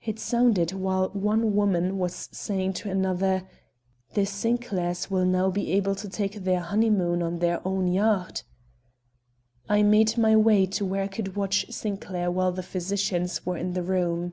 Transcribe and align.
It 0.00 0.18
sounded 0.18 0.72
while 0.72 1.10
one 1.10 1.54
woman 1.54 1.98
was 1.98 2.30
saying 2.32 2.72
to 2.80 2.88
another: 2.88 3.46
"The 4.14 4.24
Sinclairs 4.24 5.10
will 5.10 5.26
now 5.26 5.50
be 5.50 5.70
able 5.72 5.94
to 5.96 6.08
take 6.08 6.44
their 6.44 6.60
honeymoon 6.60 7.22
on 7.22 7.40
their 7.40 7.60
own 7.68 7.86
yacht." 7.86 8.42
I 9.68 9.82
made 9.82 10.16
my 10.16 10.34
way 10.34 10.64
to 10.64 10.86
where 10.86 11.02
I 11.02 11.08
could 11.08 11.36
watch 11.36 11.70
Sinclair 11.70 12.30
while 12.30 12.52
the 12.52 12.62
physicians 12.62 13.44
were 13.44 13.58
in 13.58 13.74
the 13.74 13.82
room. 13.82 14.32